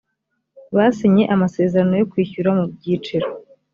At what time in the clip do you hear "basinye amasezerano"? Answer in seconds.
0.75-1.93